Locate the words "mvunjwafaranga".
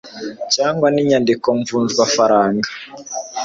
1.59-2.67